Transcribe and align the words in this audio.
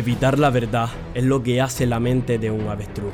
Evitar 0.00 0.38
la 0.38 0.48
verdad 0.48 0.88
es 1.12 1.24
lo 1.24 1.42
que 1.42 1.60
hace 1.60 1.84
la 1.84 2.00
mente 2.00 2.38
de 2.38 2.50
un 2.50 2.68
avestruz. 2.68 3.12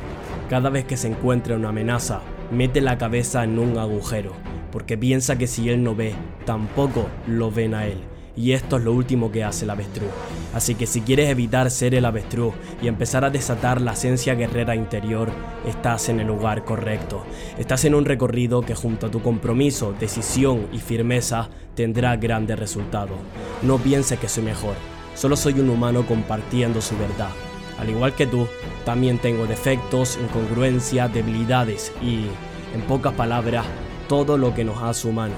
Cada 0.48 0.70
vez 0.70 0.84
que 0.84 0.96
se 0.96 1.08
encuentra 1.08 1.56
una 1.56 1.70
amenaza, 1.70 2.20
mete 2.52 2.80
la 2.80 2.96
cabeza 2.96 3.42
en 3.42 3.58
un 3.58 3.76
agujero, 3.76 4.34
porque 4.70 4.96
piensa 4.96 5.36
que 5.36 5.48
si 5.48 5.68
él 5.68 5.82
no 5.82 5.96
ve, 5.96 6.14
tampoco 6.44 7.08
lo 7.26 7.50
ven 7.50 7.74
a 7.74 7.88
él. 7.88 7.98
Y 8.36 8.52
esto 8.52 8.76
es 8.76 8.84
lo 8.84 8.92
último 8.92 9.32
que 9.32 9.42
hace 9.42 9.64
el 9.64 9.70
avestruz. 9.70 10.10
Así 10.54 10.76
que 10.76 10.86
si 10.86 11.00
quieres 11.00 11.28
evitar 11.28 11.72
ser 11.72 11.92
el 11.92 12.04
avestruz 12.04 12.54
y 12.80 12.86
empezar 12.86 13.24
a 13.24 13.30
desatar 13.30 13.80
la 13.80 13.94
esencia 13.94 14.36
guerrera 14.36 14.76
interior, 14.76 15.30
estás 15.66 16.08
en 16.08 16.20
el 16.20 16.28
lugar 16.28 16.64
correcto. 16.64 17.24
Estás 17.58 17.84
en 17.84 17.96
un 17.96 18.04
recorrido 18.04 18.62
que 18.62 18.76
junto 18.76 19.08
a 19.08 19.10
tu 19.10 19.22
compromiso, 19.22 19.92
decisión 19.98 20.68
y 20.72 20.78
firmeza 20.78 21.48
tendrá 21.74 22.14
grandes 22.14 22.60
resultados. 22.60 23.18
No 23.62 23.78
pienses 23.78 24.20
que 24.20 24.28
soy 24.28 24.44
mejor, 24.44 24.76
Solo 25.16 25.34
soy 25.34 25.60
un 25.60 25.70
humano 25.70 26.06
compartiendo 26.06 26.82
su 26.82 26.96
verdad. 26.98 27.30
Al 27.78 27.88
igual 27.88 28.14
que 28.14 28.26
tú, 28.26 28.46
también 28.84 29.18
tengo 29.18 29.46
defectos, 29.46 30.18
incongruencias, 30.22 31.12
debilidades 31.12 31.90
y, 32.02 32.26
en 32.74 32.82
pocas 32.86 33.14
palabras, 33.14 33.64
todo 34.10 34.36
lo 34.36 34.54
que 34.54 34.64
nos 34.64 34.82
hace 34.82 35.08
humano. 35.08 35.34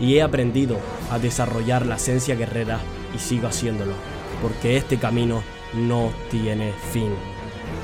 Y 0.00 0.16
he 0.16 0.22
aprendido 0.22 0.78
a 1.10 1.18
desarrollar 1.18 1.84
la 1.84 1.96
esencia 1.96 2.34
guerrera 2.34 2.78
y 3.14 3.18
sigo 3.18 3.46
haciéndolo, 3.46 3.92
porque 4.40 4.78
este 4.78 4.96
camino 4.96 5.42
no 5.74 6.08
tiene 6.30 6.72
fin. 6.90 7.12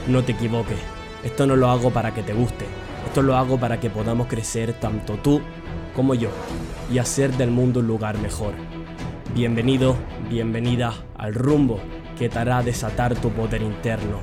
No 0.08 0.24
te 0.24 0.32
equivoques, 0.32 0.78
esto 1.22 1.46
no 1.46 1.54
lo 1.54 1.68
hago 1.68 1.90
para 1.90 2.14
que 2.14 2.22
te 2.22 2.32
guste, 2.32 2.64
esto 3.06 3.20
lo 3.20 3.36
hago 3.36 3.60
para 3.60 3.78
que 3.78 3.90
podamos 3.90 4.26
crecer 4.26 4.72
tanto 4.72 5.18
tú 5.22 5.42
como 5.94 6.14
yo 6.14 6.30
y 6.90 6.96
hacer 6.96 7.36
del 7.36 7.50
mundo 7.50 7.80
un 7.80 7.88
lugar 7.88 8.16
mejor. 8.18 8.54
Bienvenido, 9.34 9.96
bienvenida 10.30 10.94
al 11.26 11.34
rumbo 11.34 11.80
que 12.16 12.28
te 12.28 12.38
hará 12.38 12.62
desatar 12.62 13.20
tu 13.20 13.30
poder 13.30 13.60
interno. 13.60 14.20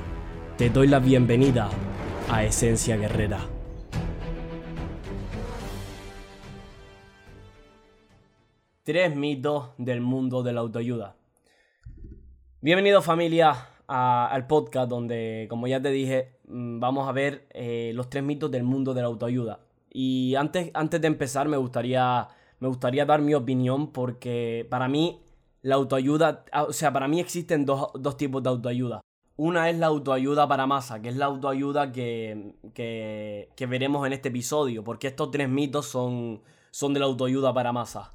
Te 0.56 0.70
doy 0.70 0.88
la 0.88 1.00
bienvenida 1.00 1.68
a 2.30 2.44
Esencia 2.44 2.96
Guerrera. 2.96 3.40
Tres 8.84 9.14
mitos 9.14 9.72
del 9.76 10.00
mundo 10.00 10.42
de 10.42 10.54
la 10.54 10.60
autoayuda. 10.60 11.14
Bienvenido 12.62 13.02
familia 13.02 13.54
al 13.86 14.46
podcast 14.46 14.88
donde, 14.88 15.46
como 15.50 15.66
ya 15.66 15.82
te 15.82 15.90
dije, 15.90 16.38
mm, 16.48 16.80
vamos 16.80 17.06
a 17.06 17.12
ver 17.12 17.46
eh, 17.50 17.92
los 17.94 18.08
tres 18.08 18.24
mitos 18.24 18.50
del 18.50 18.62
mundo 18.62 18.94
de 18.94 19.02
la 19.02 19.08
autoayuda. 19.08 19.60
Y 19.90 20.36
antes, 20.36 20.70
antes 20.72 21.02
de 21.02 21.06
empezar 21.06 21.48
me 21.48 21.58
gustaría 21.58 22.28
me 22.60 22.68
gustaría 22.68 23.04
dar 23.04 23.20
mi 23.20 23.34
opinión 23.34 23.88
porque 23.92 24.66
para 24.70 24.88
mí 24.88 25.20
la 25.64 25.76
autoayuda, 25.76 26.44
ah, 26.52 26.64
o 26.64 26.72
sea, 26.74 26.92
para 26.92 27.08
mí 27.08 27.20
existen 27.20 27.64
dos, 27.64 27.90
tipos 28.18 28.42
de 28.42 28.50
autoayuda. 28.50 29.00
Una 29.36 29.70
es 29.70 29.78
la 29.78 29.86
autoayuda 29.86 30.46
para 30.46 30.66
masa, 30.66 31.00
que 31.00 31.08
es 31.08 31.16
la 31.16 31.24
autoayuda 31.24 31.90
que, 31.90 32.54
que, 32.74 33.66
veremos 33.66 34.06
en 34.06 34.12
este 34.12 34.28
episodio, 34.28 34.84
porque 34.84 35.08
estos 35.08 35.30
tres 35.30 35.48
mitos 35.48 35.86
son, 35.86 36.42
son 36.70 36.92
de 36.92 37.00
la 37.00 37.06
autoayuda 37.06 37.54
para 37.54 37.72
masa. 37.72 38.12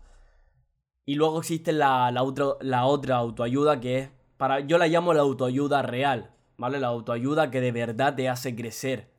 Y 1.07 1.15
luego 1.15 1.39
existe 1.39 1.71
la, 1.73 2.11
la, 2.11 2.23
la 2.61 2.85
otra 2.85 3.15
autoayuda 3.17 3.79
que 3.79 3.97
es, 3.97 4.11
para, 4.37 4.59
yo 4.59 4.77
la 4.77 4.87
llamo 4.87 5.15
la 5.15 5.21
autoayuda 5.21 5.81
real, 5.81 6.31
¿vale? 6.55 6.79
La 6.79 6.87
autoayuda 6.87 7.49
que 7.49 7.61
de 7.61 7.71
verdad 7.71 8.15
te 8.15 8.29
hace 8.29 8.55
crecer, 8.55 9.09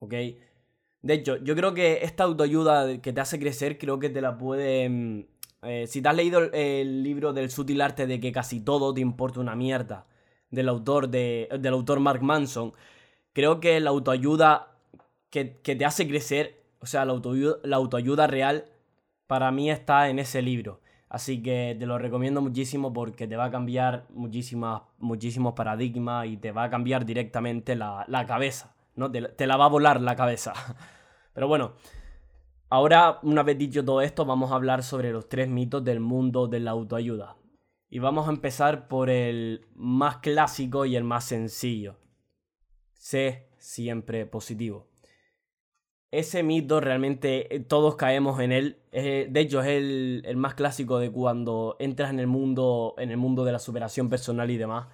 ¿ok? 0.00 0.12
De 1.00 1.14
hecho, 1.14 1.36
yo 1.38 1.56
creo 1.56 1.72
que 1.72 2.04
esta 2.04 2.24
autoayuda 2.24 3.00
que 3.00 3.14
te 3.14 3.20
hace 3.22 3.38
crecer, 3.38 3.78
creo 3.78 3.98
que 3.98 4.10
te 4.10 4.20
la 4.20 4.36
puede... 4.36 5.26
Eh, 5.66 5.86
si 5.86 6.00
te 6.00 6.08
has 6.08 6.16
leído 6.16 6.40
el, 6.52 7.02
libro 7.02 7.32
del 7.32 7.50
sutil 7.50 7.80
arte 7.80 8.06
de 8.06 8.20
que 8.20 8.32
casi 8.32 8.60
todo 8.60 8.94
te 8.94 9.00
importa 9.00 9.40
una 9.40 9.56
mierda, 9.56 10.06
del 10.50 10.68
autor, 10.68 11.08
de, 11.08 11.48
del 11.60 11.74
autor 11.74 12.00
Mark 12.00 12.22
Manson, 12.22 12.72
creo 13.32 13.60
que 13.60 13.80
la 13.80 13.90
autoayuda 13.90 14.76
que, 15.30 15.44
te 15.44 15.84
hace 15.84 16.06
crecer, 16.06 16.62
o 16.80 16.86
sea, 16.86 17.04
la 17.04 17.12
autoayuda, 17.12 17.56
la 17.64 17.76
autoayuda 17.76 18.26
real, 18.26 18.66
para 19.26 19.50
mí 19.50 19.70
está 19.70 20.08
en 20.08 20.18
ese 20.18 20.40
libro. 20.40 20.80
Así 21.08 21.42
que 21.42 21.76
te 21.78 21.86
lo 21.86 21.98
recomiendo 21.98 22.40
muchísimo 22.40 22.92
porque 22.92 23.26
te 23.26 23.36
va 23.36 23.46
a 23.46 23.50
cambiar 23.50 24.06
muchísimas, 24.10 24.82
muchísimos 24.98 25.54
paradigmas 25.54 26.26
y 26.26 26.36
te 26.36 26.52
va 26.52 26.64
a 26.64 26.70
cambiar 26.70 27.04
directamente 27.04 27.76
la, 27.76 28.04
la 28.08 28.26
cabeza, 28.26 28.74
¿no? 28.94 29.10
te 29.10 29.46
la 29.46 29.56
va 29.56 29.66
a 29.66 29.68
volar 29.68 30.00
la 30.00 30.16
cabeza. 30.16 30.52
Pero 31.34 31.48
bueno, 31.48 31.74
ahora 32.68 33.18
una 33.22 33.42
vez 33.42 33.58
dicho 33.58 33.84
todo 33.84 34.02
esto, 34.02 34.24
vamos 34.24 34.50
a 34.50 34.56
hablar 34.56 34.82
sobre 34.82 35.12
los 35.12 35.28
tres 35.28 35.48
mitos 35.48 35.84
del 35.84 36.00
mundo 36.00 36.46
de 36.46 36.60
la 36.60 36.72
autoayuda. 36.72 37.36
Y 37.88 37.98
vamos 38.00 38.28
a 38.28 38.32
empezar 38.32 38.88
por 38.88 39.10
el 39.10 39.66
más 39.74 40.18
clásico 40.18 40.86
y 40.86 40.96
el 40.96 41.04
más 41.04 41.24
sencillo. 41.24 41.96
Sé 42.94 43.48
siempre 43.58 44.26
positivo. 44.26 44.88
Ese 46.10 46.42
mito 46.42 46.80
realmente 46.80 47.54
eh, 47.54 47.60
todos 47.60 47.96
caemos 47.96 48.40
en 48.40 48.52
él. 48.52 48.82
de 48.92 49.40
hecho, 49.40 49.60
es 49.60 49.68
el, 49.68 50.36
más 50.36 50.54
clásico 50.54 50.98
de 50.98 51.10
cuando 51.10 51.76
entras 51.78 52.10
en 52.10 52.20
el 52.20 52.26
mundo, 52.26 52.94
en 52.98 53.10
el 53.10 53.16
mundo 53.16 53.44
de 53.44 53.52
la 53.52 53.58
superación 53.58 54.08
personal 54.08 54.50
y 54.50 54.56
demás. 54.56 54.88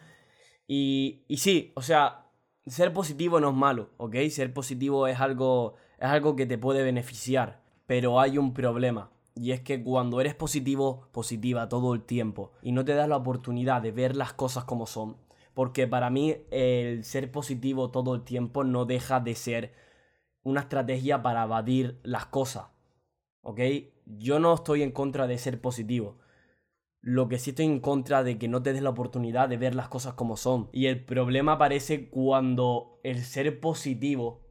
Y, 0.67 1.25
y 1.29 1.39
sí, 1.39 1.73
o 1.75 1.83
sea, 1.83 2.27
ser 2.67 2.93
positivo 2.93 3.41
no 3.41 3.51
es 3.51 3.57
malo, 3.57 3.91
¿ok? 3.99 4.17
Ser 4.31 4.53
positivo 4.53 5.07
es 5.07 5.21
algo 5.21 5.77
es 6.03 6.09
algo 6.09 6.35
que 6.35 6.47
te 6.47 6.59
puede 6.59 6.83
beneficiar, 6.83 7.62
pero 7.87 8.21
hay 8.21 8.39
un 8.39 8.55
problema. 8.55 9.11
Y 9.35 9.53
es 9.53 9.61
que 9.61 9.83
cuando 9.83 10.21
eres 10.21 10.35
positivo, 10.35 11.09
positiva 11.13 11.69
todo 11.69 11.95
el 11.95 12.03
tiempo, 12.03 12.53
y 12.63 12.73
no 12.73 12.85
te 12.85 12.95
das 12.95 13.09
la 13.09 13.17
oportunidad 13.17 13.81
de 13.83 13.93
ver 13.93 14.17
las 14.17 14.33
cosas 14.33 14.65
como 14.65 14.87
son, 14.87 15.17
porque 15.55 15.87
para 15.87 16.11
mí 16.11 16.37
el 16.51 17.05
ser 17.05 17.31
positivo 17.31 17.91
todo 17.91 18.15
el 18.15 18.23
tiempo 18.23 18.65
no 18.65 18.85
deja 18.85 19.21
de 19.21 19.35
ser 19.35 19.73
una 20.43 20.61
estrategia 20.61 21.23
para 21.23 21.45
evadir 21.45 22.01
las 22.03 22.27
cosas. 22.27 22.67
¿Ok? 23.43 23.61
Yo 24.07 24.39
no 24.39 24.55
estoy 24.55 24.83
en 24.83 24.93
contra 24.93 25.27
de 25.27 25.39
ser 25.39 25.61
positivo. 25.61 26.19
Lo 27.01 27.29
que 27.29 27.39
sí 27.39 27.51
estoy 27.51 27.67
en 27.67 27.81
contra 27.81 28.23
de 28.23 28.39
que 28.39 28.49
no 28.49 28.63
te 28.63 28.73
des 28.73 28.83
la 28.83 28.91
oportunidad 28.91 29.49
de 29.49 29.57
ver 29.57 29.75
las 29.75 29.89
cosas 29.89 30.15
como 30.15 30.37
son. 30.37 30.69
Y 30.73 30.87
el 30.87 31.05
problema 31.05 31.53
aparece 31.53 32.09
cuando 32.09 33.01
el 33.03 33.23
ser 33.25 33.61
positivo 33.61 34.43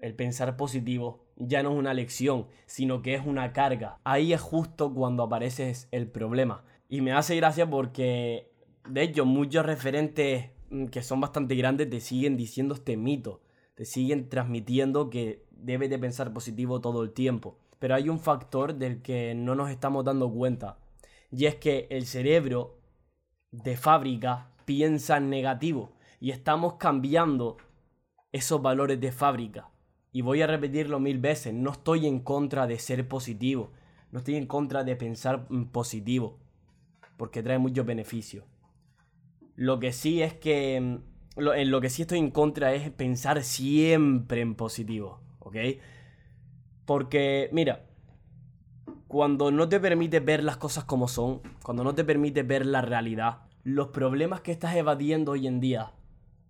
el 0.00 0.14
pensar 0.14 0.56
positivo 0.56 1.29
ya 1.40 1.62
no 1.62 1.72
es 1.72 1.78
una 1.78 1.94
lección, 1.94 2.46
sino 2.66 3.02
que 3.02 3.14
es 3.14 3.26
una 3.26 3.52
carga. 3.52 3.98
Ahí 4.04 4.32
es 4.32 4.40
justo 4.40 4.92
cuando 4.92 5.22
aparece 5.24 5.72
el 5.90 6.06
problema. 6.06 6.62
Y 6.88 7.00
me 7.00 7.12
hace 7.12 7.34
gracia 7.36 7.68
porque, 7.68 8.52
de 8.88 9.02
hecho, 9.02 9.24
muchos 9.24 9.64
referentes 9.64 10.50
mm, 10.70 10.86
que 10.86 11.02
son 11.02 11.20
bastante 11.20 11.54
grandes 11.54 11.88
te 11.88 12.00
siguen 12.00 12.36
diciendo 12.36 12.74
este 12.74 12.96
mito, 12.96 13.40
te 13.74 13.84
siguen 13.84 14.28
transmitiendo 14.28 15.08
que 15.10 15.44
debes 15.50 15.90
de 15.90 15.98
pensar 15.98 16.32
positivo 16.32 16.80
todo 16.80 17.02
el 17.02 17.12
tiempo. 17.12 17.58
Pero 17.78 17.94
hay 17.94 18.08
un 18.08 18.20
factor 18.20 18.74
del 18.74 19.00
que 19.00 19.34
no 19.34 19.54
nos 19.54 19.70
estamos 19.70 20.04
dando 20.04 20.30
cuenta, 20.30 20.76
y 21.32 21.46
es 21.46 21.54
que 21.54 21.86
el 21.90 22.06
cerebro 22.06 22.78
de 23.52 23.76
fábrica 23.76 24.50
piensa 24.64 25.16
en 25.16 25.30
negativo 25.30 25.92
y 26.20 26.30
estamos 26.30 26.74
cambiando 26.74 27.56
esos 28.32 28.60
valores 28.60 29.00
de 29.00 29.12
fábrica. 29.12 29.70
Y 30.12 30.22
voy 30.22 30.42
a 30.42 30.46
repetirlo 30.46 30.98
mil 30.98 31.18
veces, 31.18 31.54
no 31.54 31.70
estoy 31.70 32.06
en 32.06 32.20
contra 32.20 32.66
de 32.66 32.78
ser 32.78 33.06
positivo, 33.06 33.70
no 34.10 34.18
estoy 34.18 34.36
en 34.36 34.46
contra 34.46 34.82
de 34.82 34.96
pensar 34.96 35.46
positivo, 35.70 36.38
porque 37.16 37.42
trae 37.42 37.58
muchos 37.58 37.86
beneficios. 37.86 38.44
Lo 39.54 39.78
que 39.78 39.92
sí 39.92 40.22
es 40.22 40.34
que, 40.34 40.80
mm, 40.80 41.48
en 41.54 41.70
lo 41.70 41.80
que 41.80 41.90
sí 41.90 42.02
estoy 42.02 42.18
en 42.18 42.30
contra 42.30 42.74
es 42.74 42.90
pensar 42.90 43.42
siempre 43.44 44.40
en 44.40 44.54
positivo, 44.54 45.20
¿ok? 45.38 45.56
Porque, 46.86 47.48
mira, 47.52 47.86
cuando 49.06 49.50
no 49.50 49.68
te 49.68 49.80
permite 49.80 50.20
ver 50.20 50.42
las 50.42 50.56
cosas 50.56 50.84
como 50.84 51.08
son, 51.08 51.40
cuando 51.62 51.84
no 51.84 51.94
te 51.94 52.04
permite 52.04 52.42
ver 52.42 52.66
la 52.66 52.80
realidad, 52.80 53.42
los 53.64 53.88
problemas 53.88 54.40
que 54.40 54.52
estás 54.52 54.74
evadiendo 54.74 55.32
hoy 55.32 55.46
en 55.46 55.60
día 55.60 55.92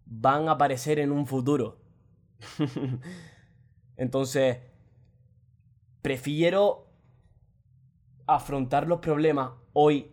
van 0.06 0.48
a 0.48 0.52
aparecer 0.52 0.98
en 0.98 1.12
un 1.12 1.26
futuro. 1.26 1.78
Entonces, 4.00 4.56
prefiero 6.00 6.86
afrontar 8.26 8.88
los 8.88 9.00
problemas 9.00 9.50
hoy 9.74 10.10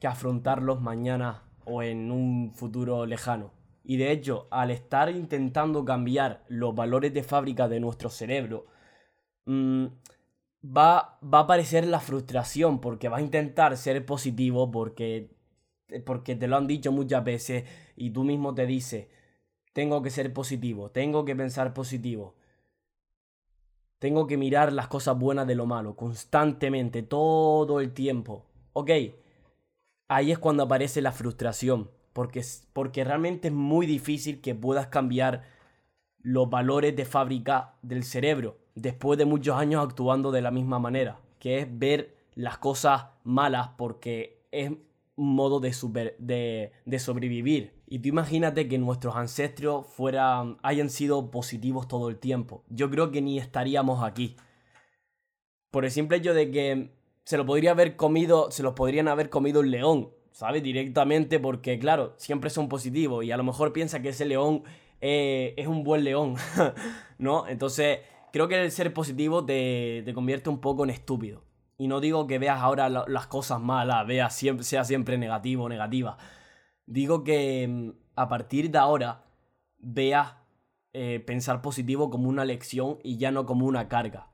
que 0.00 0.06
afrontarlos 0.06 0.80
mañana 0.80 1.42
o 1.66 1.82
en 1.82 2.10
un 2.10 2.54
futuro 2.54 3.04
lejano. 3.04 3.52
Y 3.84 3.98
de 3.98 4.10
hecho, 4.10 4.48
al 4.50 4.70
estar 4.70 5.10
intentando 5.10 5.84
cambiar 5.84 6.46
los 6.48 6.74
valores 6.74 7.12
de 7.12 7.22
fábrica 7.22 7.68
de 7.68 7.78
nuestro 7.78 8.08
cerebro, 8.08 8.64
mm, 9.44 9.84
va, 10.64 11.18
va, 11.22 11.40
a 11.40 11.42
aparecer 11.42 11.86
la 11.86 12.00
frustración 12.00 12.80
porque 12.80 13.10
vas 13.10 13.20
a 13.20 13.22
intentar 13.22 13.76
ser 13.76 14.06
positivo 14.06 14.70
porque, 14.70 15.28
porque 16.06 16.36
te 16.36 16.48
lo 16.48 16.56
han 16.56 16.66
dicho 16.66 16.90
muchas 16.90 17.22
veces 17.22 17.64
y 17.96 18.12
tú 18.12 18.24
mismo 18.24 18.54
te 18.54 18.64
dices, 18.64 19.08
tengo 19.74 20.00
que 20.00 20.08
ser 20.08 20.32
positivo, 20.32 20.90
tengo 20.90 21.26
que 21.26 21.36
pensar 21.36 21.74
positivo. 21.74 22.36
Tengo 24.04 24.26
que 24.26 24.36
mirar 24.36 24.70
las 24.74 24.88
cosas 24.88 25.18
buenas 25.18 25.46
de 25.46 25.54
lo 25.54 25.64
malo, 25.64 25.96
constantemente, 25.96 27.02
todo 27.02 27.80
el 27.80 27.94
tiempo. 27.94 28.44
Ok, 28.74 28.90
ahí 30.08 30.30
es 30.30 30.38
cuando 30.38 30.64
aparece 30.64 31.00
la 31.00 31.10
frustración. 31.10 31.88
porque, 32.12 32.42
porque 32.74 33.02
realmente 33.02 33.48
es 33.48 33.54
muy 33.54 33.86
difícil 33.86 34.42
que 34.42 34.54
puedas 34.54 34.88
cambiar 34.88 35.44
los 36.18 36.50
valores 36.50 36.94
de 36.94 37.06
fábrica 37.06 37.76
del 37.80 38.04
cerebro 38.04 38.58
después 38.74 39.18
de 39.18 39.24
muchos 39.24 39.56
años 39.56 39.82
actuando 39.82 40.32
de 40.32 40.42
la 40.42 40.50
misma 40.50 40.78
manera, 40.78 41.18
que 41.38 41.60
es 41.60 41.78
ver 41.78 42.14
las 42.34 42.58
cosas 42.58 43.06
malas 43.22 43.70
porque 43.78 44.44
es 44.52 44.70
modo 45.16 45.60
de, 45.60 46.72
de, 46.84 46.98
sobrevivir. 46.98 47.72
Y 47.86 48.00
tú 48.00 48.08
imagínate 48.08 48.68
que 48.68 48.78
nuestros 48.78 49.16
ancestros 49.16 49.86
fueran, 49.86 50.58
hayan 50.62 50.90
sido 50.90 51.30
positivos 51.30 51.88
todo 51.88 52.08
el 52.08 52.18
tiempo. 52.18 52.64
Yo 52.68 52.90
creo 52.90 53.10
que 53.10 53.22
ni 53.22 53.38
estaríamos 53.38 54.02
aquí. 54.02 54.36
Por 55.70 55.84
el 55.84 55.90
simple 55.90 56.18
hecho 56.18 56.34
de 56.34 56.50
que 56.50 56.90
se 57.24 57.36
lo 57.36 57.46
podría 57.46 57.72
haber 57.72 57.96
comido, 57.96 58.50
se 58.50 58.62
los 58.62 58.74
podrían 58.74 59.08
haber 59.08 59.30
comido 59.30 59.60
un 59.60 59.70
león, 59.70 60.10
¿sabes? 60.32 60.62
Directamente 60.62 61.38
porque, 61.38 61.78
claro, 61.78 62.14
siempre 62.16 62.50
son 62.50 62.68
positivos 62.68 63.24
y 63.24 63.32
a 63.32 63.36
lo 63.36 63.44
mejor 63.44 63.72
piensa 63.72 64.02
que 64.02 64.10
ese 64.10 64.24
león 64.24 64.64
eh, 65.00 65.54
es 65.56 65.66
un 65.66 65.84
buen 65.84 66.04
león, 66.04 66.36
¿no? 67.18 67.46
Entonces, 67.48 68.00
creo 68.32 68.48
que 68.48 68.62
el 68.62 68.70
ser 68.70 68.92
positivo 68.92 69.44
te, 69.44 70.02
te 70.04 70.14
convierte 70.14 70.50
un 70.50 70.60
poco 70.60 70.84
en 70.84 70.90
estúpido. 70.90 71.42
Y 71.76 71.88
no 71.88 72.00
digo 72.00 72.26
que 72.26 72.38
veas 72.38 72.60
ahora 72.60 72.88
las 72.88 73.26
cosas 73.26 73.60
malas, 73.60 74.06
veas 74.06 74.34
siempre, 74.34 74.64
sea 74.64 74.84
siempre 74.84 75.18
negativo 75.18 75.64
o 75.64 75.68
negativa. 75.68 76.16
Digo 76.86 77.24
que 77.24 77.66
mm, 77.68 77.90
a 78.16 78.28
partir 78.28 78.70
de 78.70 78.78
ahora 78.78 79.24
veas 79.78 80.34
eh, 80.92 81.20
pensar 81.26 81.60
positivo 81.62 82.10
como 82.10 82.28
una 82.28 82.44
lección 82.44 82.98
y 83.02 83.16
ya 83.18 83.30
no 83.30 83.46
como 83.46 83.66
una 83.66 83.88
carga. 83.88 84.28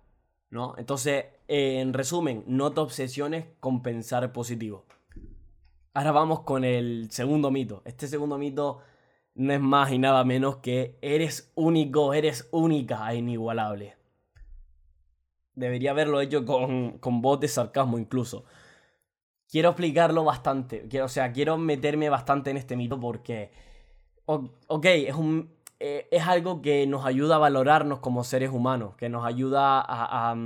¿No? 0.51 0.75
Entonces, 0.79 1.27
en 1.47 1.93
resumen, 1.93 2.43
no 2.47 2.73
te 2.73 2.81
obsesiones 2.81 3.47
con 3.61 3.83
pensar 3.83 4.33
positivo. 4.33 4.85
Ahora 5.95 6.13
vamos 6.13 6.41
con 6.41 6.65
el 6.65 7.09
segundo 7.11 7.51
mito. 7.51 7.83
Este 7.85 8.09
segundo 8.09 8.37
mito 8.37 8.81
no 9.35 9.53
es 9.53 9.61
más 9.61 9.93
y 9.93 9.99
nada 9.99 10.25
menos 10.25 10.57
que 10.57 10.99
eres 11.03 11.53
único, 11.55 12.15
eres 12.15 12.49
única 12.53 13.13
e 13.13 13.17
inigualable. 13.17 13.97
Debería 15.55 15.91
haberlo 15.91 16.21
hecho 16.21 16.45
con, 16.45 16.99
con 16.99 17.23
voz 17.23 17.41
de 17.41 17.49
sarcasmo 17.49 17.99
incluso. 17.99 18.45
Quiero 19.49 19.71
explicarlo 19.71 20.25
bastante. 20.25 20.87
Quiero, 20.89 21.07
o 21.07 21.09
sea, 21.09 21.33
quiero 21.33 21.59
meterme 21.59 22.09
bastante 22.09 22.51
en 22.51 22.57
este 22.57 22.77
mito 22.77 23.01
porque... 23.01 23.51
Ok, 24.27 24.85
es, 24.87 25.15
un, 25.17 25.53
eh, 25.81 26.07
es 26.13 26.25
algo 26.29 26.63
que 26.63 26.87
nos 26.87 27.05
ayuda 27.05 27.35
a 27.35 27.39
valorarnos 27.39 27.99
como 27.99 28.23
seres 28.23 28.51
humanos, 28.51 28.95
que 28.95 29.09
nos 29.09 29.27
ayuda 29.27 29.81
a, 29.81 30.31
a, 30.31 30.37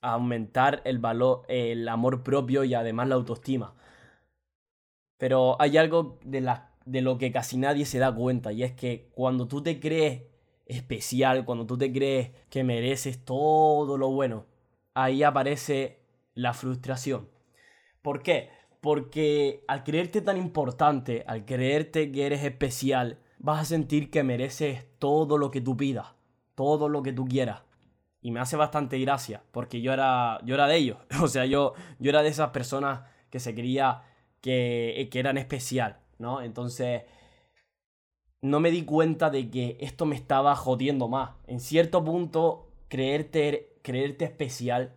aumentar 0.00 0.80
el 0.84 0.98
valor, 0.98 1.42
el 1.48 1.86
amor 1.88 2.22
propio 2.22 2.64
y 2.64 2.72
además 2.72 3.08
la 3.08 3.16
autoestima. 3.16 3.74
Pero 5.18 5.60
hay 5.60 5.76
algo 5.76 6.18
de, 6.24 6.40
la, 6.40 6.70
de 6.86 7.02
lo 7.02 7.18
que 7.18 7.32
casi 7.32 7.56
nadie 7.58 7.84
se 7.84 7.98
da 7.98 8.14
cuenta 8.14 8.52
y 8.52 8.62
es 8.62 8.72
que 8.72 9.10
cuando 9.14 9.48
tú 9.48 9.62
te 9.62 9.80
crees 9.80 10.22
especial, 10.66 11.44
cuando 11.44 11.66
tú 11.66 11.76
te 11.76 11.92
crees 11.92 12.30
que 12.50 12.64
mereces 12.64 13.24
todo 13.24 13.98
lo 13.98 14.10
bueno, 14.10 14.46
ahí 14.94 15.22
aparece 15.22 16.00
la 16.34 16.54
frustración. 16.54 17.28
¿Por 18.02 18.22
qué? 18.22 18.50
Porque 18.80 19.64
al 19.66 19.84
creerte 19.84 20.20
tan 20.20 20.36
importante, 20.36 21.24
al 21.26 21.44
creerte 21.44 22.12
que 22.12 22.26
eres 22.26 22.44
especial, 22.44 23.18
vas 23.38 23.60
a 23.60 23.64
sentir 23.64 24.10
que 24.10 24.22
mereces 24.22 24.86
todo 24.98 25.38
lo 25.38 25.50
que 25.50 25.60
tú 25.60 25.76
pidas, 25.76 26.14
todo 26.54 26.88
lo 26.88 27.02
que 27.02 27.12
tú 27.12 27.26
quieras. 27.26 27.62
Y 28.20 28.30
me 28.30 28.40
hace 28.40 28.56
bastante 28.56 28.98
gracia, 28.98 29.42
porque 29.52 29.82
yo 29.82 29.92
era, 29.92 30.40
yo 30.44 30.54
era 30.54 30.66
de 30.66 30.76
ellos. 30.76 30.98
O 31.22 31.28
sea, 31.28 31.44
yo, 31.44 31.74
yo 31.98 32.10
era 32.10 32.22
de 32.22 32.30
esas 32.30 32.50
personas 32.50 33.02
que 33.30 33.40
se 33.40 33.54
creía 33.54 34.02
que, 34.40 35.08
que 35.10 35.18
eran 35.18 35.36
especial, 35.38 35.98
¿no? 36.18 36.40
Entonces, 36.40 37.02
no 38.44 38.60
me 38.60 38.70
di 38.70 38.84
cuenta 38.84 39.30
de 39.30 39.48
que 39.48 39.78
esto 39.80 40.04
me 40.04 40.14
estaba 40.14 40.54
jodiendo 40.54 41.08
más. 41.08 41.30
En 41.46 41.60
cierto 41.60 42.04
punto, 42.04 42.68
creerte, 42.88 43.78
creerte 43.80 44.26
especial 44.26 44.92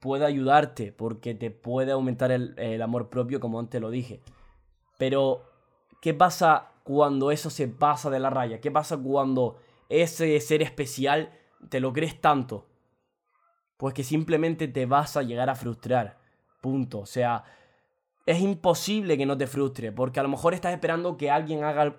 puede 0.00 0.26
ayudarte 0.26 0.90
porque 0.90 1.34
te 1.34 1.52
puede 1.52 1.92
aumentar 1.92 2.32
el, 2.32 2.82
amor 2.82 3.10
propio, 3.10 3.38
como 3.38 3.60
antes 3.60 3.80
lo 3.80 3.90
dije. 3.90 4.20
Pero, 4.98 5.44
¿qué 6.02 6.12
pasa 6.12 6.72
cuando 6.82 7.30
eso 7.30 7.48
se 7.48 7.68
pasa 7.68 8.10
de 8.10 8.18
la 8.18 8.28
raya? 8.28 8.60
¿Qué 8.60 8.72
pasa 8.72 8.96
cuando 8.96 9.58
ese 9.88 10.40
ser 10.40 10.62
especial 10.62 11.30
te 11.68 11.78
lo 11.78 11.92
crees 11.92 12.20
tanto? 12.20 12.66
Pues 13.76 13.94
que 13.94 14.02
simplemente 14.02 14.66
te 14.66 14.84
vas 14.84 15.16
a 15.16 15.22
llegar 15.22 15.48
a 15.48 15.54
frustrar. 15.54 16.18
Punto. 16.60 16.98
O 16.98 17.06
sea, 17.06 17.44
es 18.30 18.40
imposible 18.40 19.18
que 19.18 19.26
no 19.26 19.36
te 19.36 19.46
frustre, 19.46 19.92
porque 19.92 20.20
a 20.20 20.22
lo 20.22 20.28
mejor 20.28 20.54
estás 20.54 20.72
esperando 20.72 21.16
que 21.16 21.30
alguien 21.30 21.64
haga, 21.64 21.96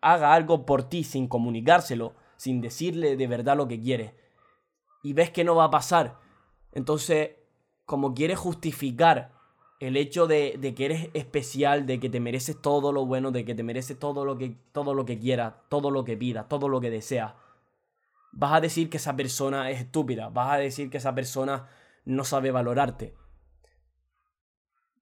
haga 0.00 0.34
algo 0.34 0.66
por 0.66 0.82
ti 0.84 1.04
sin 1.04 1.28
comunicárselo, 1.28 2.14
sin 2.36 2.60
decirle 2.60 3.16
de 3.16 3.26
verdad 3.26 3.56
lo 3.56 3.68
que 3.68 3.80
quiere. 3.80 4.14
Y 5.02 5.12
ves 5.12 5.30
que 5.30 5.44
no 5.44 5.54
va 5.56 5.64
a 5.64 5.70
pasar. 5.70 6.18
Entonces, 6.72 7.30
como 7.86 8.14
quieres 8.14 8.38
justificar 8.38 9.32
el 9.80 9.96
hecho 9.96 10.26
de, 10.26 10.56
de, 10.58 10.74
que 10.74 10.86
eres 10.86 11.10
especial, 11.14 11.86
de 11.86 12.00
que 12.00 12.08
te 12.08 12.20
mereces 12.20 12.60
todo 12.60 12.92
lo 12.92 13.06
bueno, 13.06 13.30
de 13.30 13.44
que 13.44 13.54
te 13.54 13.62
mereces 13.62 13.98
todo 13.98 14.24
lo 14.24 14.38
que, 14.38 14.56
todo 14.72 14.94
lo 14.94 15.04
que 15.04 15.18
quieras, 15.18 15.54
todo 15.68 15.90
lo 15.90 16.04
que 16.04 16.16
pidas, 16.16 16.48
todo 16.48 16.68
lo 16.68 16.80
que 16.80 16.90
deseas, 16.90 17.34
vas 18.32 18.52
a 18.52 18.60
decir 18.60 18.90
que 18.90 18.96
esa 18.96 19.16
persona 19.16 19.70
es 19.70 19.80
estúpida, 19.80 20.28
vas 20.28 20.52
a 20.52 20.56
decir 20.56 20.90
que 20.90 20.98
esa 20.98 21.14
persona 21.14 21.68
no 22.04 22.24
sabe 22.24 22.50
valorarte. 22.50 23.14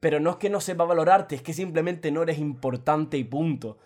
Pero 0.02 0.18
no 0.18 0.30
es 0.30 0.36
que 0.38 0.50
no 0.50 0.60
sepa 0.60 0.84
valorarte, 0.84 1.36
es 1.36 1.42
que 1.42 1.52
simplemente 1.52 2.10
no 2.10 2.24
eres 2.24 2.38
importante 2.38 3.18
y 3.18 3.22
punto. 3.22 3.78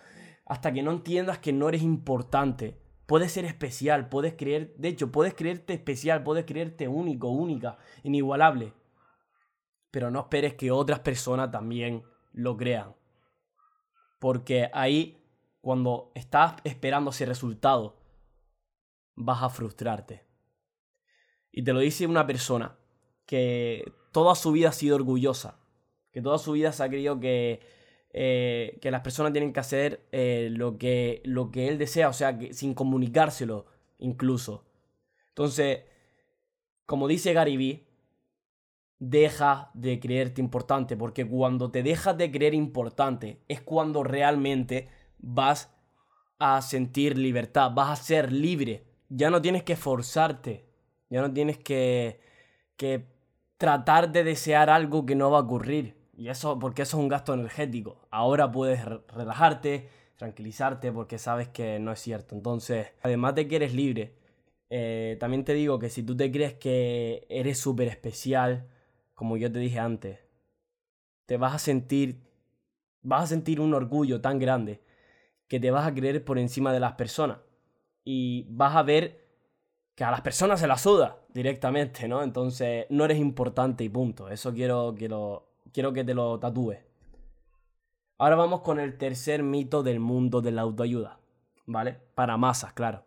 Hasta 0.47 0.73
que 0.73 0.83
no 0.83 0.91
entiendas 0.91 1.41
que 1.41 1.53
no 1.53 1.69
eres 1.69 1.83
importante. 1.83 2.81
Puedes 3.05 3.33
ser 3.33 3.45
especial, 3.45 4.09
puedes 4.09 4.33
creer, 4.33 4.75
de 4.79 4.89
hecho, 4.89 5.13
puedes 5.13 5.35
creerte 5.35 5.75
especial, 5.75 6.23
puedes 6.23 6.47
creerte 6.47 6.89
único, 6.89 7.29
única, 7.29 7.77
inigualable. 8.03 8.73
Pero 9.91 10.11
no 10.11 10.21
esperes 10.21 10.55
que 10.55 10.71
otras 10.71 11.01
personas 11.01 11.51
también 11.51 12.03
lo 12.33 12.57
crean. 12.57 12.97
Porque 14.19 14.71
ahí, 14.73 15.23
cuando 15.61 16.13
estás 16.15 16.55
esperando 16.65 17.11
ese 17.11 17.27
resultado, 17.27 18.01
vas 19.17 19.43
a 19.43 19.51
frustrarte. 19.51 20.25
Y 21.53 21.63
te 21.63 21.75
lo 21.75 21.81
dice 21.81 22.07
una 22.07 22.27
persona 22.27 22.79
que 23.27 23.93
toda 24.13 24.35
su 24.35 24.53
vida 24.53 24.71
ha 24.71 24.73
sido 24.73 24.97
orgullosa 24.97 25.59
que 26.17 26.23
toda 26.23 26.39
su 26.39 26.53
vida 26.53 26.73
se 26.73 26.83
ha 26.83 26.89
creído 26.89 27.21
que, 27.21 27.61
eh, 28.15 28.79
que 28.81 28.91
las 28.91 29.03
personas 29.03 29.33
tienen 29.33 29.53
que 29.53 29.61
hacer 29.61 30.07
eh, 30.13 30.49
lo, 30.51 30.79
que, 30.79 31.21
lo 31.27 31.51
que 31.51 31.69
él 31.69 31.77
desea, 31.77 32.09
o 32.09 32.15
sea, 32.15 32.39
sin 32.53 32.73
comunicárselo 32.73 33.67
incluso. 33.99 34.65
Entonces, 35.29 35.81
como 36.87 37.07
dice 37.07 37.35
Gary 37.35 37.59
Vee, 37.59 37.87
deja 38.99 39.71
de 39.75 40.01
creerte 40.01 40.41
importante, 40.41 40.97
porque 40.97 41.29
cuando 41.29 41.71
te 41.71 41.83
dejas 41.83 42.17
de 42.17 42.31
creer 42.31 42.55
importante 42.55 43.43
es 43.47 43.61
cuando 43.61 44.03
realmente 44.03 44.89
vas 45.19 45.71
a 46.39 46.63
sentir 46.63 47.19
libertad, 47.19 47.73
vas 47.75 48.01
a 48.01 48.03
ser 48.03 48.33
libre, 48.33 48.85
ya 49.11 49.29
no 49.29 49.43
tienes 49.43 49.65
que 49.65 49.77
forzarte, 49.77 50.65
ya 51.11 51.21
no 51.21 51.31
tienes 51.31 51.59
que, 51.59 52.21
que 52.79 53.05
tratar 53.59 54.13
de 54.13 54.25
desear 54.25 54.71
algo 54.71 55.05
que 55.05 55.15
no 55.15 55.31
va 55.31 55.41
a 55.41 55.43
ocurrir. 55.43 56.06
Y 56.17 56.29
eso, 56.29 56.59
porque 56.59 56.83
eso 56.83 56.97
es 56.97 57.03
un 57.03 57.09
gasto 57.09 57.35
energético. 57.35 58.09
Ahora 58.11 58.51
puedes 58.51 58.83
relajarte, 58.85 59.89
tranquilizarte, 60.17 60.91
porque 60.91 61.19
sabes 61.19 61.49
que 61.49 61.79
no 61.79 61.93
es 61.93 62.01
cierto. 62.01 62.35
Entonces, 62.35 62.89
además 63.03 63.35
de 63.35 63.47
que 63.47 63.57
eres 63.57 63.75
libre, 63.75 64.15
eh, 64.71 65.19
también 65.21 65.45
te 65.45 65.53
digo 65.53 65.79
que 65.79 65.91
si 65.91 66.03
tú 66.03 66.17
te 66.17 66.33
crees 66.33 66.55
que 66.55 67.27
eres 67.29 67.61
súper 67.61 67.89
especial, 67.89 68.67
como 69.15 69.37
yo 69.37 69.53
te 69.53 69.59
dije 69.59 69.79
antes, 69.79 70.19
te 71.27 71.37
vas 71.37 71.55
a 71.55 71.59
sentir, 71.59 72.23
vas 73.03 73.25
a 73.25 73.27
sentir 73.27 73.61
un 73.61 73.75
orgullo 73.75 74.21
tan 74.23 74.39
grande 74.39 74.81
que 75.49 75.61
te 75.61 75.71
vas 75.71 75.87
a 75.87 75.95
creer 75.95 76.25
por 76.25 76.39
encima 76.39 76.73
de 76.73 76.81
las 76.81 76.95
personas. 76.95 77.39
Y 78.05 78.47
vas 78.49 78.75
a 78.75 78.83
ver 78.83 79.27
que 79.95 80.05
a 80.05 80.11
las 80.11 80.23
personas 80.23 80.61
se 80.61 80.67
las 80.67 80.81
suda 80.83 81.19
directamente, 81.29 82.09
¿no? 82.09 82.23
Entonces, 82.23 82.87
no 82.91 83.05
eres 83.05 83.19
importante 83.19 83.85
y 83.85 83.89
punto. 83.91 84.29
Eso 84.29 84.55
quiero, 84.55 84.95
quiero 84.97 85.46
quiero 85.77 85.93
que 85.93 86.05
te 86.05 86.15
lo 86.15 86.39
tatúes. 86.39 86.79
Ahora 88.17 88.35
vamos 88.35 88.63
con 88.63 88.81
el 88.81 88.97
tercer 88.97 89.43
mito 89.43 89.83
del 89.83 90.01
mundo 90.01 90.41
de 90.41 90.51
la 90.51 90.63
autoayuda, 90.63 91.21
¿vale? 91.67 91.99
Para 92.15 92.39
masas, 92.39 92.73
claro. 92.73 93.05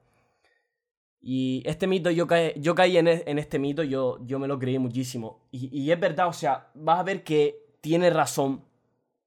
Y 1.19 1.63
este 1.65 1.87
mito, 1.87 2.11
yo, 2.11 2.27
caí, 2.27 2.53
yo 2.57 2.75
caí 2.75 2.97
en, 2.97 3.07
en, 3.07 3.39
este 3.39 3.57
mito, 3.57 3.81
yo, 3.81 4.19
yo 4.23 4.37
me 4.37 4.47
lo 4.47 4.59
creí 4.59 4.77
muchísimo. 4.77 5.47
Y, 5.49 5.75
y 5.75 5.91
es 5.91 5.99
verdad, 5.99 6.27
o 6.27 6.33
sea, 6.33 6.69
vas 6.75 6.99
a 6.99 7.03
ver 7.03 7.23
que 7.23 7.75
tiene 7.81 8.11
razón, 8.11 8.63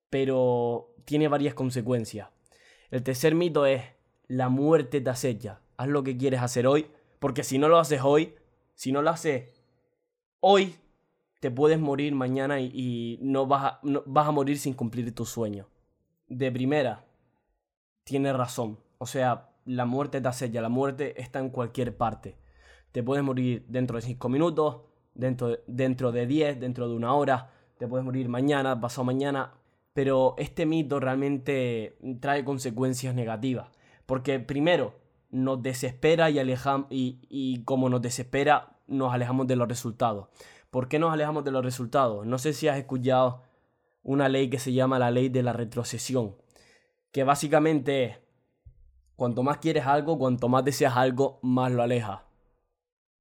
pero 0.08 0.94
tiene 1.04 1.26
varias 1.26 1.54
consecuencias. 1.54 2.28
El 2.92 3.02
tercer 3.02 3.34
mito 3.34 3.66
es, 3.66 3.82
la 4.28 4.50
muerte 4.50 5.00
te 5.00 5.10
acecha. 5.10 5.62
Haz 5.76 5.88
lo 5.88 6.04
que 6.04 6.16
quieres 6.16 6.42
hacer 6.42 6.68
hoy, 6.68 6.86
porque 7.18 7.42
si 7.42 7.58
no 7.58 7.68
lo 7.68 7.80
haces 7.80 8.02
hoy, 8.04 8.36
si 8.76 8.92
no 8.92 9.02
lo 9.02 9.10
haces 9.10 9.50
hoy, 10.38 10.76
te 11.42 11.50
puedes 11.50 11.80
morir 11.80 12.14
mañana 12.14 12.60
y, 12.60 13.18
no, 13.20 13.48
vas 13.48 13.80
a, 13.82 14.30
morir 14.30 14.60
sin 14.60 14.74
cumplir 14.74 15.12
tu 15.12 15.26
sueño. 15.26 15.66
de 16.28 16.52
primera, 16.52 17.04
tiene 18.04 18.32
razón. 18.32 18.78
O 18.98 19.06
sea, 19.06 19.50
la 19.64 19.84
muerte 19.84 20.20
te 20.20 20.28
asella, 20.28 20.62
la 20.62 20.68
muerte 20.68 21.20
está 21.20 21.40
en 21.40 21.50
cualquier 21.50 21.96
parte. 21.96 22.36
Te 22.92 23.02
puedes 23.02 23.24
morir 23.24 23.64
dentro 23.66 23.96
de 23.96 24.02
5 24.02 24.28
minutos, 24.28 24.82
dentro, 25.14 26.12
de 26.12 26.26
10, 26.28 26.60
dentro 26.60 26.88
de 26.88 26.94
una 26.94 27.12
hora, 27.12 27.50
te 27.76 27.88
puedes 27.88 28.04
morir 28.04 28.28
mañana, 28.28 28.80
pasado 28.80 29.02
mañana, 29.02 29.54
pero 29.94 30.36
este 30.38 30.64
mito 30.64 31.00
realmente 31.00 31.98
trae 32.20 32.44
consecuencias 32.44 33.16
negativas. 33.16 33.68
Porque 34.06 34.38
primero, 34.38 34.94
nos 35.32 35.60
desespera 35.60 36.30
y, 36.30 36.38
alejamos, 36.38 36.86
y 36.90 37.64
como 37.64 37.88
nos 37.88 38.00
desespera, 38.00 38.78
nos 38.86 39.12
alejamos 39.12 39.48
de 39.48 39.56
los 39.56 39.66
resultados. 39.66 40.28
¿Por 40.72 40.88
qué 40.88 40.98
nos 40.98 41.12
alejamos 41.12 41.44
de 41.44 41.50
los 41.50 41.62
resultados? 41.62 42.24
No 42.24 42.38
sé 42.38 42.54
si 42.54 42.66
has 42.66 42.78
escuchado 42.78 43.42
una 44.02 44.30
ley 44.30 44.48
que 44.48 44.58
se 44.58 44.72
llama 44.72 44.98
la 44.98 45.10
ley 45.10 45.28
de 45.28 45.42
la 45.42 45.52
retrocesión, 45.52 46.34
que 47.10 47.24
básicamente 47.24 48.04
es, 48.04 48.18
cuanto 49.14 49.42
más 49.42 49.58
quieres 49.58 49.84
algo, 49.84 50.16
cuanto 50.16 50.48
más 50.48 50.64
deseas 50.64 50.96
algo, 50.96 51.40
más 51.42 51.70
lo 51.72 51.82
alejas. 51.82 52.22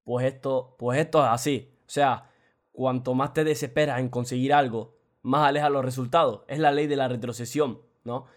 Pues 0.05 0.27
esto, 0.27 0.77
pues 0.79 0.97
esto 1.01 1.21
es 1.21 1.29
así. 1.29 1.77
O 1.81 1.89
sea, 1.89 2.31
cuanto 2.71 3.15
más 3.15 3.33
te 3.33 3.43
desesperas 3.43 3.99
en 3.99 4.07
conseguir 4.07 4.53
algo, 4.53 4.95
más 5.21 5.45
alejas 5.45 5.71
los 5.71 5.83
resultados. 5.83 6.43
Es 6.47 6.57
la 6.57 6.71
ley 6.71 6.87
de 6.87 6.95
la 6.95 7.09
retrocesión, 7.09 7.81
¿no? 8.05 8.27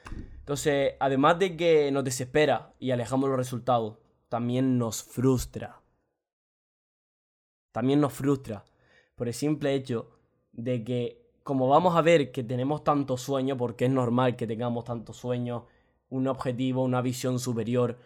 Entonces, 0.40 0.94
además 0.98 1.38
de 1.38 1.56
que 1.56 1.92
nos 1.92 2.02
desespera 2.02 2.74
y 2.80 2.90
alejamos 2.90 3.28
los 3.30 3.38
resultados, 3.38 3.96
también 4.28 4.76
nos 4.76 5.04
frustra. 5.04 5.82
También 7.70 8.00
nos 8.00 8.12
frustra 8.12 8.64
por 9.14 9.28
el 9.28 9.34
simple 9.34 9.74
hecho 9.74 10.10
de 10.52 10.84
que, 10.84 11.22
como 11.42 11.68
vamos 11.68 11.96
a 11.96 12.02
ver 12.02 12.32
que 12.32 12.42
tenemos 12.42 12.84
tanto 12.84 13.16
sueño, 13.16 13.56
porque 13.56 13.86
es 13.86 13.90
normal 13.90 14.36
que 14.36 14.46
tengamos 14.46 14.84
tanto 14.84 15.12
sueño, 15.12 15.66
un 16.08 16.26
objetivo, 16.28 16.84
una 16.84 17.02
visión 17.02 17.38
superior, 17.38 17.98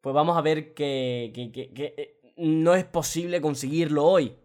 pues 0.00 0.14
vamos 0.14 0.36
a 0.36 0.42
ver 0.42 0.74
que, 0.74 1.32
que, 1.34 1.50
que, 1.52 1.94
eh, 1.96 2.34
no 2.36 2.74
es 2.74 2.84
posible 2.84 3.40
conseguirlo 3.40 4.04
hoy. 4.04 4.36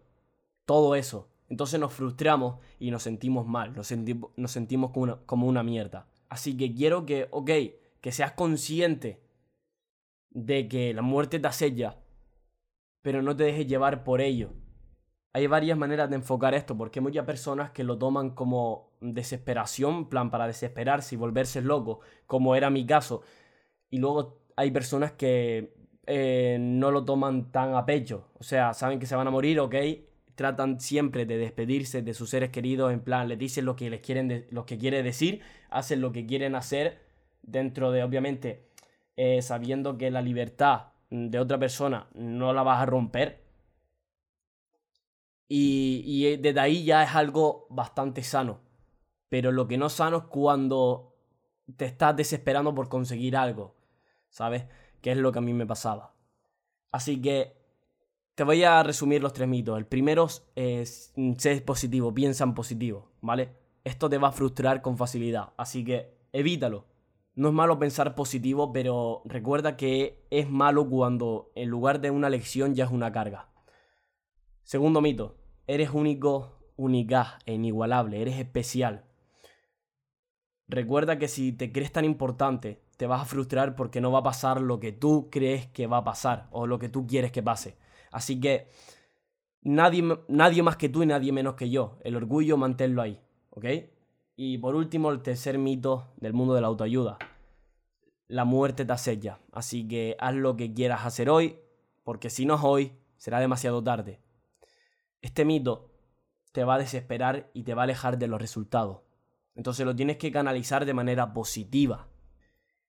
Todo 0.64 0.94
eso. 0.94 1.28
Entonces 1.48 1.78
nos 1.78 1.92
frustramos 1.92 2.58
y 2.78 2.90
nos 2.90 3.02
sentimos 3.02 3.46
mal, 3.46 3.74
nos, 3.74 3.92
nos 4.36 4.50
sentimos 4.50 4.90
como 4.90 5.04
una, 5.04 5.16
como 5.26 5.46
una 5.46 5.62
mierda. 5.62 6.06
Así 6.30 6.56
que 6.56 6.74
quiero 6.74 7.04
que, 7.04 7.28
ok, 7.30 7.50
que 8.00 8.12
seas 8.12 8.32
consciente 8.32 9.20
de 10.30 10.66
que 10.66 10.94
la 10.94 11.02
muerte 11.02 11.38
te 11.38 11.46
asella, 11.46 11.98
pero 13.02 13.20
no 13.20 13.36
te 13.36 13.44
dejes 13.44 13.66
llevar 13.66 14.02
por 14.02 14.22
ello 14.22 14.50
hay 15.32 15.46
varias 15.46 15.78
maneras 15.78 16.10
de 16.10 16.16
enfocar 16.16 16.54
esto, 16.54 16.76
porque 16.76 16.98
hay 16.98 17.04
muchas 17.04 17.24
personas 17.24 17.70
que 17.70 17.84
lo 17.84 17.96
toman 17.98 18.30
como 18.30 18.90
desesperación, 19.00 20.08
plan 20.08 20.30
para 20.30 20.46
desesperarse 20.46 21.14
y 21.14 21.18
volverse 21.18 21.62
loco, 21.62 22.00
como 22.26 22.54
era 22.54 22.70
mi 22.70 22.84
caso. 22.84 23.22
Y 23.90 23.98
luego 23.98 24.40
hay 24.56 24.70
personas 24.70 25.12
que 25.12 25.74
eh, 26.06 26.58
no 26.60 26.90
lo 26.90 27.04
toman 27.04 27.50
tan 27.50 27.74
a 27.74 27.86
pecho, 27.86 28.28
o 28.38 28.42
sea, 28.42 28.74
saben 28.74 28.98
que 28.98 29.06
se 29.06 29.16
van 29.16 29.26
a 29.26 29.30
morir, 29.30 29.60
ok, 29.60 29.74
tratan 30.34 30.80
siempre 30.80 31.26
de 31.26 31.38
despedirse 31.38 32.02
de 32.02 32.14
sus 32.14 32.30
seres 32.30 32.50
queridos, 32.50 32.92
en 32.92 33.00
plan, 33.00 33.28
les 33.28 33.38
dicen 33.38 33.64
lo 33.64 33.76
que 33.76 33.88
les 33.88 34.00
quieren, 34.00 34.46
lo 34.50 34.66
que 34.66 34.76
decir, 34.76 35.40
hacen 35.70 36.00
lo 36.00 36.12
que 36.12 36.26
quieren 36.26 36.54
hacer, 36.54 37.00
dentro 37.42 37.90
de, 37.90 38.02
obviamente, 38.02 38.66
eh, 39.16 39.42
sabiendo 39.42 39.98
que 39.98 40.10
la 40.10 40.22
libertad 40.22 40.92
de 41.10 41.38
otra 41.38 41.58
persona 41.58 42.08
no 42.14 42.52
la 42.52 42.62
vas 42.62 42.82
a 42.82 42.86
romper, 42.86 43.41
y, 45.54 46.26
eh, 46.26 46.38
desde 46.38 46.60
ahí 46.60 46.82
ya 46.82 47.02
es 47.02 47.14
algo 47.14 47.66
bastante 47.68 48.22
sano. 48.22 48.60
Pero 49.28 49.52
lo 49.52 49.68
que 49.68 49.76
no 49.76 49.86
es 49.86 49.92
sano 49.92 50.16
es 50.16 50.22
cuando 50.24 51.14
te 51.76 51.84
estás 51.84 52.16
desesperando 52.16 52.74
por 52.74 52.88
conseguir 52.88 53.36
algo, 53.36 53.76
¿sabes? 54.30 54.64
Que 55.02 55.12
es 55.12 55.18
lo 55.18 55.30
que 55.30 55.40
a 55.40 55.42
mí 55.42 55.52
me 55.52 55.66
pasaba. 55.66 56.14
Así 56.90 57.20
que 57.20 57.54
te 58.34 58.44
voy 58.44 58.64
a 58.64 58.82
resumir 58.82 59.22
los 59.22 59.34
tres 59.34 59.46
mitos. 59.46 59.76
El 59.76 59.86
primero 59.86 60.26
es 60.54 61.12
ser 61.36 61.64
positivo, 61.66 62.14
piensa 62.14 62.44
en 62.44 62.54
positivo, 62.54 63.10
¿vale? 63.20 63.54
Esto 63.84 64.08
te 64.08 64.16
va 64.16 64.28
a 64.28 64.32
frustrar 64.32 64.80
con 64.80 64.96
facilidad, 64.96 65.52
así 65.58 65.84
que 65.84 66.14
evítalo. 66.32 66.86
No 67.34 67.48
es 67.48 67.54
malo 67.54 67.78
pensar 67.78 68.14
positivo, 68.14 68.72
pero 68.72 69.20
recuerda 69.26 69.76
que 69.76 70.24
es 70.30 70.48
malo 70.48 70.88
cuando 70.88 71.52
en 71.54 71.68
lugar 71.68 72.00
de 72.00 72.10
una 72.10 72.30
lección 72.30 72.74
ya 72.74 72.84
es 72.84 72.90
una 72.90 73.12
carga. 73.12 73.50
Segundo 74.62 75.00
mito, 75.00 75.41
Eres 75.66 75.90
único, 75.90 76.58
única 76.76 77.38
e 77.46 77.54
inigualable, 77.54 78.20
eres 78.20 78.38
especial. 78.38 79.04
Recuerda 80.68 81.18
que 81.18 81.28
si 81.28 81.52
te 81.52 81.70
crees 81.70 81.92
tan 81.92 82.04
importante, 82.04 82.82
te 82.96 83.06
vas 83.06 83.22
a 83.22 83.26
frustrar 83.26 83.76
porque 83.76 84.00
no 84.00 84.10
va 84.10 84.20
a 84.20 84.24
pasar 84.24 84.60
lo 84.60 84.80
que 84.80 84.92
tú 84.92 85.28
crees 85.30 85.66
que 85.66 85.86
va 85.86 85.98
a 85.98 86.04
pasar 86.04 86.48
o 86.50 86.66
lo 86.66 86.78
que 86.78 86.88
tú 86.88 87.06
quieres 87.06 87.32
que 87.32 87.42
pase. 87.42 87.76
Así 88.10 88.40
que 88.40 88.68
nadie, 89.62 90.02
nadie 90.28 90.62
más 90.62 90.76
que 90.76 90.88
tú 90.88 91.02
y 91.02 91.06
nadie 91.06 91.32
menos 91.32 91.54
que 91.54 91.70
yo. 91.70 91.98
El 92.04 92.16
orgullo, 92.16 92.56
manténlo 92.56 93.02
ahí, 93.02 93.20
¿ok? 93.50 93.66
Y 94.36 94.58
por 94.58 94.74
último, 94.74 95.10
el 95.10 95.22
tercer 95.22 95.58
mito 95.58 96.12
del 96.16 96.32
mundo 96.32 96.54
de 96.54 96.60
la 96.60 96.68
autoayuda. 96.68 97.18
La 98.28 98.44
muerte 98.44 98.84
te 98.84 98.92
asella. 98.92 99.40
Así 99.52 99.86
que 99.86 100.16
haz 100.18 100.34
lo 100.34 100.56
que 100.56 100.72
quieras 100.72 101.04
hacer 101.04 101.28
hoy, 101.28 101.58
porque 102.02 102.30
si 102.30 102.46
no 102.46 102.54
es 102.54 102.60
hoy, 102.62 102.92
será 103.16 103.40
demasiado 103.40 103.82
tarde. 103.82 104.20
Este 105.22 105.44
mito 105.44 105.88
te 106.50 106.64
va 106.64 106.74
a 106.74 106.78
desesperar 106.78 107.50
y 107.54 107.62
te 107.62 107.74
va 107.74 107.82
a 107.82 107.84
alejar 107.84 108.18
de 108.18 108.26
los 108.26 108.40
resultados. 108.40 108.98
Entonces 109.54 109.86
lo 109.86 109.94
tienes 109.94 110.16
que 110.16 110.32
canalizar 110.32 110.84
de 110.84 110.94
manera 110.94 111.32
positiva. 111.32 112.08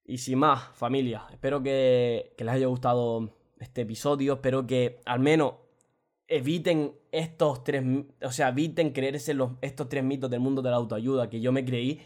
Y 0.04 0.18
sin 0.18 0.40
más, 0.40 0.70
familia, 0.74 1.28
espero 1.32 1.62
que, 1.62 2.34
les 2.38 2.50
haya 2.50 2.68
gustado 2.68 3.30
este 3.60 3.82
episodio. 3.82 4.34
Espero 4.34 4.66
que 4.66 5.00
al 5.06 5.20
menos 5.20 5.54
eviten 6.28 6.96
estos 7.12 7.64
tres, 7.64 7.86
o 8.22 8.32
sea, 8.32 8.50
eviten 8.50 8.92
creerse 8.92 9.34
los, 9.34 9.52
estos 9.62 9.88
tres 9.88 10.04
mitos 10.04 10.30
del 10.30 10.40
mundo 10.40 10.62
de 10.62 10.72
la 10.72 10.78
autoayuda 10.78 11.30
que 11.30 11.40
yo 11.40 11.52
me 11.52 11.64
creí. 11.64 12.02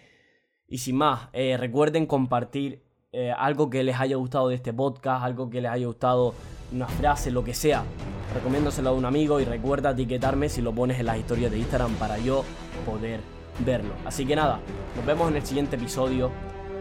Y 0.67 0.79
sin 0.79 0.97
más, 0.97 1.29
eh, 1.31 1.55
recuerden 1.57 2.05
compartir 2.05 2.83
eh, 3.13 3.31
algo 3.31 3.69
que 3.69 3.83
les 3.83 3.97
haya 3.99 4.17
gustado 4.17 4.49
de 4.49 4.55
este 4.55 4.73
podcast, 4.73 5.23
algo 5.23 5.49
que 5.49 5.61
les 5.61 5.71
haya 5.71 5.87
gustado, 5.87 6.33
una 6.73 6.87
frase, 6.87 7.31
lo 7.31 7.43
que 7.43 7.53
sea 7.53 7.85
recomiéndoselo 8.33 8.89
a 8.89 8.93
un 8.93 9.05
amigo 9.05 9.39
y 9.39 9.45
recuerda 9.45 9.91
etiquetarme 9.91 10.49
si 10.49 10.61
lo 10.61 10.73
pones 10.73 10.99
en 10.99 11.05
las 11.05 11.17
historias 11.17 11.51
de 11.51 11.59
Instagram 11.59 11.93
para 11.95 12.17
yo 12.17 12.43
poder 12.85 13.19
verlo. 13.65 13.93
Así 14.05 14.25
que 14.25 14.35
nada, 14.35 14.59
nos 14.95 15.05
vemos 15.05 15.29
en 15.29 15.37
el 15.37 15.45
siguiente 15.45 15.75
episodio 15.75 16.31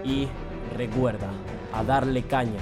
y 0.04 0.28
recuerda 0.76 1.30
a 1.72 1.82
darle 1.84 2.22
caña 2.22 2.60